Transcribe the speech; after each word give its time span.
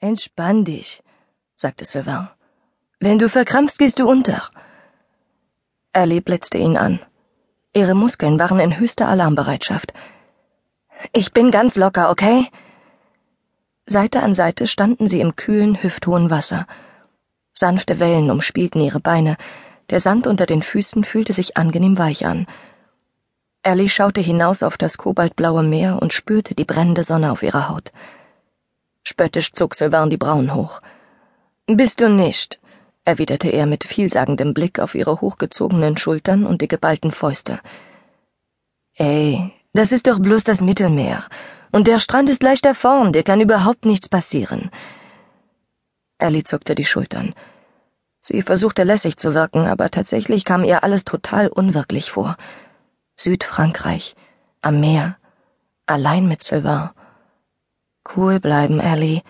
Entspann 0.00 0.64
dich, 0.64 1.02
sagte 1.56 1.84
Sylvain. 1.84 2.28
Wenn 3.00 3.18
du 3.18 3.28
verkrampfst, 3.28 3.80
gehst 3.80 3.98
du 3.98 4.08
unter. 4.08 4.48
Ellie 5.92 6.20
blitzte 6.20 6.56
ihn 6.56 6.76
an. 6.76 7.00
Ihre 7.74 7.94
Muskeln 7.94 8.38
waren 8.38 8.60
in 8.60 8.78
höchster 8.78 9.08
Alarmbereitschaft. 9.08 9.92
Ich 11.12 11.32
bin 11.32 11.50
ganz 11.50 11.74
locker, 11.74 12.10
okay? 12.10 12.46
Seite 13.86 14.22
an 14.22 14.34
Seite 14.34 14.68
standen 14.68 15.08
sie 15.08 15.20
im 15.20 15.34
kühlen, 15.34 15.82
hüfthohen 15.82 16.30
Wasser. 16.30 16.68
Sanfte 17.52 17.98
Wellen 17.98 18.30
umspielten 18.30 18.80
ihre 18.80 19.00
Beine, 19.00 19.36
der 19.90 19.98
Sand 19.98 20.28
unter 20.28 20.46
den 20.46 20.62
Füßen 20.62 21.02
fühlte 21.02 21.32
sich 21.32 21.56
angenehm 21.56 21.98
weich 21.98 22.24
an. 22.24 22.46
Ellie 23.64 23.88
schaute 23.88 24.20
hinaus 24.20 24.62
auf 24.62 24.78
das 24.78 24.96
kobaltblaue 24.96 25.64
Meer 25.64 26.00
und 26.00 26.12
spürte 26.12 26.54
die 26.54 26.64
brennende 26.64 27.02
Sonne 27.02 27.32
auf 27.32 27.42
ihrer 27.42 27.68
Haut. 27.68 27.90
Spöttisch 29.08 29.52
zog 29.54 29.74
Sylvain 29.74 30.10
die 30.10 30.18
Brauen 30.18 30.54
hoch. 30.54 30.82
Bist 31.66 32.02
du 32.02 32.10
nicht, 32.10 32.60
erwiderte 33.06 33.48
er 33.48 33.64
mit 33.64 33.84
vielsagendem 33.84 34.52
Blick 34.52 34.78
auf 34.78 34.94
ihre 34.94 35.22
hochgezogenen 35.22 35.96
Schultern 35.96 36.44
und 36.44 36.60
die 36.60 36.68
geballten 36.68 37.10
Fäuste. 37.10 37.58
Ey, 38.96 39.50
das 39.72 39.92
ist 39.92 40.08
doch 40.08 40.18
bloß 40.18 40.44
das 40.44 40.60
Mittelmeer. 40.60 41.24
Und 41.72 41.86
der 41.86 42.00
Strand 42.00 42.28
ist 42.28 42.42
leicht 42.42 42.66
da 42.66 42.74
vorn, 42.74 43.14
dir 43.14 43.22
kann 43.22 43.40
überhaupt 43.40 43.86
nichts 43.86 44.10
passieren. 44.10 44.70
Ellie 46.18 46.44
zuckte 46.44 46.74
die 46.74 46.84
Schultern. 46.84 47.34
Sie 48.20 48.42
versuchte 48.42 48.82
lässig 48.82 49.16
zu 49.16 49.32
wirken, 49.32 49.64
aber 49.64 49.90
tatsächlich 49.90 50.44
kam 50.44 50.64
ihr 50.64 50.84
alles 50.84 51.04
total 51.04 51.48
unwirklich 51.48 52.10
vor. 52.10 52.36
Südfrankreich, 53.16 54.16
am 54.60 54.80
Meer, 54.80 55.16
allein 55.86 56.28
mit 56.28 56.42
Sylvain. 56.42 56.90
Cool 58.16 58.40
bleiben, 58.40 58.80
Ellie. 58.80 59.22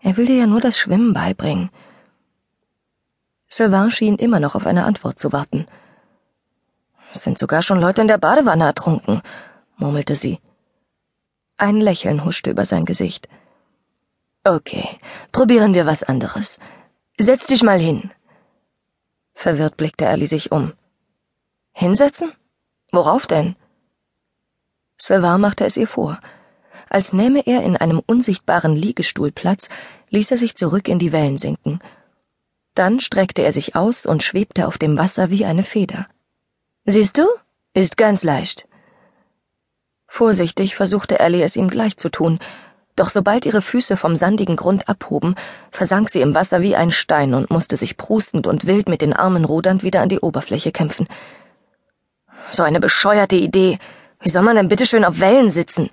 Er 0.00 0.16
will 0.16 0.26
dir 0.26 0.36
ja 0.36 0.46
nur 0.46 0.60
das 0.60 0.78
Schwimmen 0.78 1.12
beibringen. 1.12 1.70
Sylvain 3.48 3.90
schien 3.90 4.16
immer 4.16 4.40
noch 4.40 4.54
auf 4.54 4.66
eine 4.66 4.84
Antwort 4.84 5.18
zu 5.18 5.32
warten. 5.32 5.66
Es 7.12 7.22
sind 7.24 7.38
sogar 7.38 7.62
schon 7.62 7.80
Leute 7.80 8.00
in 8.00 8.08
der 8.08 8.18
Badewanne 8.18 8.64
ertrunken, 8.64 9.22
murmelte 9.76 10.14
sie. 10.14 10.38
Ein 11.56 11.80
Lächeln 11.80 12.24
huschte 12.24 12.50
über 12.50 12.64
sein 12.64 12.84
Gesicht. 12.84 13.28
Okay, 14.44 14.88
probieren 15.32 15.74
wir 15.74 15.84
was 15.84 16.04
anderes. 16.04 16.60
Setz 17.18 17.46
dich 17.46 17.62
mal 17.62 17.78
hin. 17.78 18.10
Verwirrt 19.34 19.76
blickte 19.76 20.06
Ellie 20.06 20.26
sich 20.26 20.52
um. 20.52 20.72
Hinsetzen? 21.72 22.32
Worauf 22.92 23.26
denn? 23.26 23.56
Sylvain 24.96 25.40
machte 25.40 25.64
es 25.64 25.76
ihr 25.76 25.88
vor. 25.88 26.20
Als 26.90 27.12
nähme 27.12 27.46
er 27.46 27.62
in 27.62 27.76
einem 27.76 28.02
unsichtbaren 28.04 28.74
Liegestuhl 28.74 29.30
Platz, 29.30 29.68
ließ 30.10 30.32
er 30.32 30.36
sich 30.36 30.56
zurück 30.56 30.88
in 30.88 30.98
die 30.98 31.12
Wellen 31.12 31.36
sinken. 31.36 31.78
Dann 32.74 32.98
streckte 32.98 33.42
er 33.42 33.52
sich 33.52 33.76
aus 33.76 34.06
und 34.06 34.24
schwebte 34.24 34.66
auf 34.66 34.76
dem 34.76 34.98
Wasser 34.98 35.30
wie 35.30 35.44
eine 35.44 35.62
Feder. 35.62 36.08
Siehst 36.84 37.16
du? 37.16 37.26
Ist 37.74 37.96
ganz 37.96 38.24
leicht. 38.24 38.66
Vorsichtig 40.08 40.74
versuchte 40.74 41.20
Ellie 41.20 41.44
es 41.44 41.54
ihm 41.54 41.70
gleich 41.70 41.96
zu 41.96 42.08
tun, 42.08 42.40
doch 42.96 43.08
sobald 43.08 43.46
ihre 43.46 43.62
Füße 43.62 43.96
vom 43.96 44.16
sandigen 44.16 44.56
Grund 44.56 44.88
abhoben, 44.88 45.36
versank 45.70 46.10
sie 46.10 46.20
im 46.20 46.34
Wasser 46.34 46.60
wie 46.60 46.74
ein 46.74 46.90
Stein 46.90 47.34
und 47.34 47.50
musste 47.50 47.76
sich 47.76 47.96
prustend 47.96 48.48
und 48.48 48.66
wild 48.66 48.88
mit 48.88 49.00
den 49.00 49.12
Armen 49.12 49.44
rudernd 49.44 49.84
wieder 49.84 50.00
an 50.00 50.08
die 50.08 50.18
Oberfläche 50.18 50.72
kämpfen. 50.72 51.06
So 52.50 52.64
eine 52.64 52.80
bescheuerte 52.80 53.36
Idee. 53.36 53.78
Wie 54.20 54.28
soll 54.28 54.42
man 54.42 54.56
denn 54.56 54.68
bitteschön 54.68 55.04
auf 55.04 55.20
Wellen 55.20 55.50
sitzen? 55.50 55.88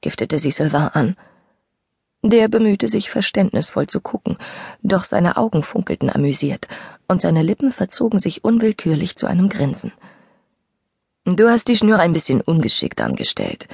Giftete 0.00 0.38
sie 0.38 0.50
Sylvain 0.50 0.88
an. 0.88 1.16
Der 2.22 2.48
bemühte 2.48 2.88
sich 2.88 3.10
verständnisvoll 3.10 3.86
zu 3.86 4.00
gucken, 4.00 4.38
doch 4.82 5.04
seine 5.04 5.36
Augen 5.36 5.62
funkelten 5.62 6.10
amüsiert, 6.10 6.66
und 7.06 7.20
seine 7.20 7.42
Lippen 7.42 7.72
verzogen 7.72 8.18
sich 8.18 8.44
unwillkürlich 8.44 9.16
zu 9.16 9.26
einem 9.26 9.48
Grinsen. 9.48 9.92
Du 11.24 11.48
hast 11.48 11.68
dich 11.68 11.84
nur 11.84 11.98
ein 11.98 12.12
bisschen 12.12 12.40
ungeschickt 12.40 13.00
angestellt. 13.00 13.68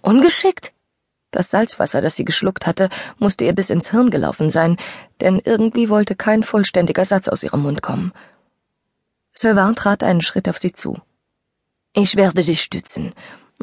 Ungeschickt? 0.00 0.72
Das 1.30 1.50
Salzwasser, 1.50 2.02
das 2.02 2.16
sie 2.16 2.26
geschluckt 2.26 2.66
hatte, 2.66 2.90
musste 3.18 3.44
ihr 3.44 3.54
bis 3.54 3.70
ins 3.70 3.90
Hirn 3.90 4.10
gelaufen 4.10 4.50
sein, 4.50 4.76
denn 5.20 5.40
irgendwie 5.42 5.88
wollte 5.88 6.14
kein 6.14 6.42
vollständiger 6.42 7.06
Satz 7.06 7.28
aus 7.28 7.42
ihrem 7.42 7.62
Mund 7.62 7.80
kommen. 7.80 8.12
Sylvain 9.34 9.74
trat 9.74 10.02
einen 10.02 10.20
Schritt 10.20 10.48
auf 10.48 10.58
sie 10.58 10.72
zu. 10.72 11.00
Ich 11.94 12.16
werde 12.16 12.44
dich 12.44 12.62
stützen. 12.62 13.14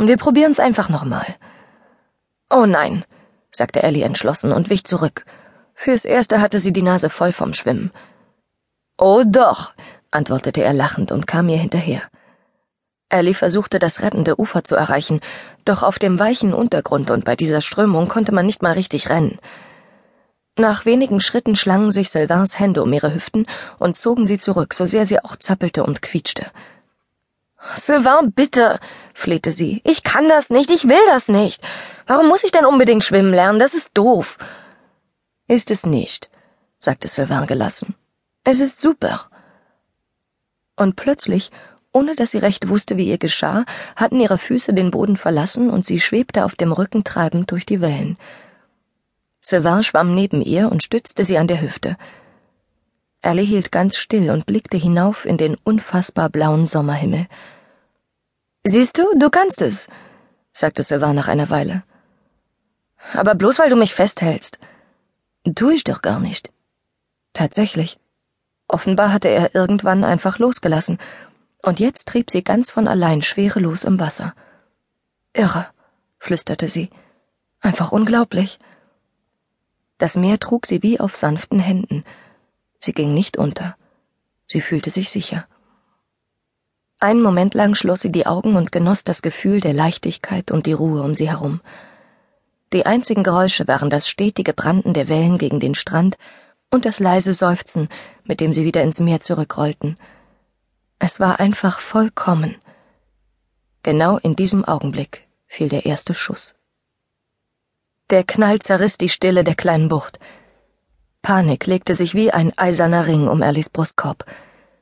Wir 0.02 0.16
probieren's 0.16 0.62
einfach 0.62 0.88
nochmal. 0.88 1.36
Oh 2.50 2.66
nein, 2.66 3.04
sagte 3.52 3.84
Ellie 3.84 4.06
entschlossen 4.06 4.54
und 4.54 4.70
wich 4.70 4.86
zurück. 4.86 5.26
Fürs 5.74 6.06
Erste 6.06 6.40
hatte 6.40 6.60
sie 6.60 6.72
die 6.72 6.84
Nase 6.84 7.10
voll 7.10 7.34
vom 7.34 7.54
Schwimmen. 7.54 7.92
Oh 8.98 9.24
doch, 9.26 9.74
antwortete 10.10 10.64
er 10.64 10.72
lachend 10.72 11.12
und 11.12 11.28
kam 11.28 11.50
ihr 11.50 11.58
hinterher. 11.58 12.04
Ellie 13.10 13.34
versuchte, 13.34 13.78
das 13.78 14.02
rettende 14.02 14.40
Ufer 14.40 14.64
zu 14.64 14.78
erreichen, 14.78 15.20
doch 15.66 15.84
auf 15.84 16.00
dem 16.00 16.18
weichen 16.18 16.54
Untergrund 16.54 17.12
und 17.12 17.26
bei 17.26 17.36
dieser 17.36 17.60
Strömung 17.60 18.08
konnte 18.08 18.32
man 18.32 18.46
nicht 18.46 18.62
mal 18.62 18.74
richtig 18.74 19.10
rennen. 19.10 19.38
Nach 20.58 20.86
wenigen 20.86 21.20
Schritten 21.20 21.58
schlangen 21.58 21.92
sich 21.92 22.10
Sylvains 22.10 22.58
Hände 22.58 22.84
um 22.84 22.94
ihre 22.94 23.14
Hüften 23.14 23.48
und 23.80 23.98
zogen 23.98 24.26
sie 24.26 24.40
zurück, 24.40 24.74
so 24.74 24.86
sehr 24.86 25.06
sie 25.06 25.22
auch 25.22 25.36
zappelte 25.36 25.84
und 25.84 26.02
quietschte. 26.02 26.46
Sylvain, 27.76 28.32
bitte, 28.32 28.80
flehte 29.14 29.52
sie. 29.52 29.82
Ich 29.84 30.04
kann 30.04 30.30
das 30.30 30.50
nicht, 30.50 30.70
ich 30.70 30.88
will 30.88 31.06
das 31.08 31.28
nicht. 31.28 31.62
Warum 32.08 32.28
muss 32.28 32.44
ich 32.44 32.52
denn 32.52 32.66
unbedingt 32.66 33.04
schwimmen 33.04 33.34
lernen? 33.34 33.60
Das 33.60 33.74
ist 33.74 33.92
doof. 33.94 34.38
Ist 35.48 35.72
es 35.72 35.86
nicht, 35.86 36.30
sagte 36.78 37.08
Sylvain 37.08 37.48
gelassen. 37.48 37.96
Es 38.44 38.60
ist 38.60 38.80
super. 38.80 39.30
Und 40.76 40.96
plötzlich 40.96 41.52
ohne 41.92 42.16
dass 42.16 42.32
sie 42.32 42.38
recht 42.38 42.70
wusste, 42.70 42.98
wie 42.98 43.08
ihr 43.08 43.18
geschah, 43.18 43.66
hatten 43.96 44.20
ihre 44.20 44.38
Füße 44.38 44.74
den 44.74 44.92
Boden 44.92 45.18
verlassen 45.18 45.70
und 45.70 45.86
sie 45.86 46.00
schwebte 46.00 46.46
auf 46.46 46.56
dem 46.56 46.72
Rücken 46.72 47.04
treibend 47.04 47.52
durch 47.52 47.66
die 47.66 47.82
Wellen. 47.82 48.18
Sylvain 49.42 49.84
schwamm 49.84 50.14
neben 50.14 50.42
ihr 50.42 50.72
und 50.72 50.84
stützte 50.84 51.24
sie 51.24 51.38
an 51.38 51.48
der 51.48 51.62
Hüfte. 51.62 51.98
Ellie 53.22 53.46
hielt 53.46 53.72
ganz 53.72 53.98
still 53.98 54.32
und 54.32 54.46
blickte 54.46 54.78
hinauf 54.78 55.26
in 55.26 55.38
den 55.38 55.56
unfassbar 55.56 56.30
blauen 56.30 56.68
Sommerhimmel. 56.68 57.28
Siehst 58.64 58.98
du, 58.98 59.06
du 59.18 59.30
kannst 59.30 59.62
es, 59.62 59.88
sagte 60.54 60.84
Sylvain 60.84 61.16
nach 61.16 61.28
einer 61.28 61.50
Weile. 61.50 61.84
Aber 63.14 63.36
bloß 63.36 63.60
weil 63.60 63.70
du 63.70 63.76
mich 63.76 63.94
festhältst. 63.94 64.60
Tu 65.56 65.70
ich 65.72 65.84
doch 65.84 66.02
gar 66.02 66.20
nicht. 66.20 66.52
Tatsächlich. 67.34 68.00
Offenbar 68.68 69.12
hatte 69.12 69.30
er 69.30 69.56
irgendwann 69.56 70.04
einfach 70.04 70.38
losgelassen 70.38 71.00
und 71.62 71.80
jetzt 71.80 72.08
trieb 72.08 72.30
sie 72.30 72.44
ganz 72.44 72.70
von 72.70 72.88
allein 72.88 73.22
schwerelos 73.22 73.84
im 73.84 74.00
Wasser. 74.00 74.34
Irre, 75.34 75.68
flüsterte 76.18 76.70
sie. 76.70 76.90
Einfach 77.62 77.92
unglaublich. 77.92 78.60
Das 79.98 80.16
Meer 80.16 80.40
trug 80.40 80.66
sie 80.66 80.82
wie 80.84 81.00
auf 81.00 81.18
sanften 81.18 81.60
Händen. 81.60 82.06
Sie 82.80 82.94
ging 82.94 83.14
nicht 83.14 83.38
unter. 83.38 83.76
Sie 84.48 84.62
fühlte 84.62 84.90
sich 84.90 85.10
sicher. 85.10 85.48
Einen 87.00 87.22
Moment 87.22 87.54
lang 87.54 87.76
schloss 87.76 88.02
sie 88.02 88.12
die 88.12 88.26
Augen 88.26 88.56
und 88.56 88.72
genoss 88.72 89.04
das 89.04 89.22
Gefühl 89.22 89.62
der 89.62 89.74
Leichtigkeit 89.74 90.52
und 90.52 90.66
die 90.66 90.74
Ruhe 90.74 91.02
um 91.02 91.16
sie 91.16 91.30
herum. 91.30 91.62
Die 92.74 92.86
einzigen 92.86 93.24
Geräusche 93.24 93.68
waren 93.68 93.90
das 93.90 94.10
stetige 94.10 94.54
Branden 94.54 94.94
der 94.94 95.08
Wellen 95.08 95.38
gegen 95.38 95.60
den 95.60 95.76
Strand 95.76 96.18
und 96.72 96.86
das 96.86 97.00
leise 97.00 97.34
Seufzen, 97.34 97.90
mit 98.24 98.42
dem 98.42 98.54
sie 98.54 98.64
wieder 98.64 98.84
ins 98.84 99.00
Meer 99.00 99.22
zurückrollten. 99.22 99.98
Es 101.00 101.20
war 101.20 101.40
einfach 101.40 101.80
vollkommen. 101.80 102.56
Genau 103.82 104.18
in 104.18 104.36
diesem 104.36 104.66
Augenblick 104.66 105.26
fiel 105.48 105.70
der 105.70 105.86
erste 105.86 106.14
Schuss. 106.14 106.56
Der 108.10 108.24
Knall 108.24 108.60
zerriss 108.60 108.98
die 108.98 109.10
Stille 109.10 109.44
der 109.44 109.56
kleinen 109.56 109.88
Bucht. 109.88 110.20
Panik 111.22 111.66
legte 111.66 111.94
sich 111.94 112.16
wie 112.16 112.32
ein 112.32 112.58
eiserner 112.58 113.08
Ring 113.08 113.28
um 113.28 113.42
Ellies 113.42 113.70
Brustkorb. 113.70 114.26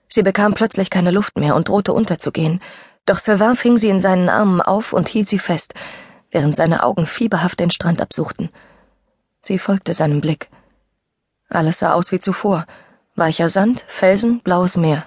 Sie 0.08 0.24
bekam 0.24 0.54
plötzlich 0.54 0.90
keine 0.90 1.12
Luft 1.12 1.38
mehr 1.38 1.56
und 1.56 1.68
drohte 1.68 1.94
unterzugehen, 1.94 2.62
doch 3.06 3.20
Sylvain 3.20 3.56
fing 3.56 3.78
sie 3.78 3.90
in 3.90 4.00
seinen 4.00 4.30
Armen 4.30 4.62
auf 4.62 4.94
und 4.94 5.08
hielt 5.08 5.30
sie 5.30 5.40
fest, 5.40 5.74
während 6.32 6.56
seine 6.56 6.84
Augen 6.84 7.06
fieberhaft 7.06 7.60
den 7.60 7.72
Strand 7.72 8.02
absuchten. 8.02 8.50
Sie 9.42 9.60
folgte 9.60 9.94
seinem 9.94 10.22
Blick. 10.22 10.50
Alles 11.50 11.80
sah 11.80 11.94
aus 11.94 12.12
wie 12.12 12.20
zuvor. 12.20 12.66
Weicher 13.16 13.50
Sand, 13.50 13.84
Felsen, 13.88 14.42
blaues 14.42 14.78
Meer. 14.78 15.06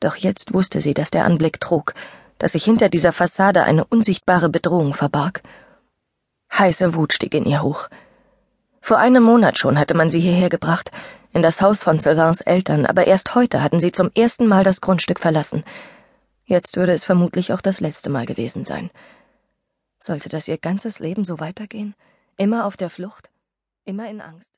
Doch 0.00 0.16
jetzt 0.16 0.54
wusste 0.54 0.80
sie, 0.80 0.94
dass 0.94 1.10
der 1.10 1.24
Anblick 1.24 1.60
trug, 1.60 1.94
dass 2.38 2.52
sich 2.52 2.64
hinter 2.64 2.88
dieser 2.88 3.12
Fassade 3.12 3.64
eine 3.64 3.84
unsichtbare 3.84 4.48
Bedrohung 4.48 4.94
verbarg. 4.94 5.42
Heiße 6.52 6.94
Wut 6.94 7.12
stieg 7.12 7.34
in 7.34 7.44
ihr 7.46 7.62
hoch. 7.62 7.88
Vor 8.88 8.96
einem 8.96 9.22
Monat 9.22 9.58
schon 9.58 9.78
hatte 9.78 9.92
man 9.92 10.08
sie 10.10 10.18
hierher 10.18 10.48
gebracht, 10.48 10.90
in 11.34 11.42
das 11.42 11.60
Haus 11.60 11.82
von 11.82 11.98
Sylvains 11.98 12.40
Eltern, 12.40 12.86
aber 12.86 13.06
erst 13.06 13.34
heute 13.34 13.62
hatten 13.62 13.80
sie 13.80 13.92
zum 13.92 14.10
ersten 14.14 14.46
Mal 14.46 14.64
das 14.64 14.80
Grundstück 14.80 15.20
verlassen. 15.20 15.62
Jetzt 16.46 16.78
würde 16.78 16.92
es 16.92 17.04
vermutlich 17.04 17.52
auch 17.52 17.60
das 17.60 17.80
letzte 17.80 18.08
Mal 18.08 18.24
gewesen 18.24 18.64
sein. 18.64 18.88
Sollte 19.98 20.30
das 20.30 20.48
ihr 20.48 20.56
ganzes 20.56 21.00
Leben 21.00 21.26
so 21.26 21.38
weitergehen? 21.38 21.94
Immer 22.38 22.64
auf 22.64 22.78
der 22.78 22.88
Flucht? 22.88 23.28
immer 23.84 24.08
in 24.08 24.22
Angst. 24.22 24.54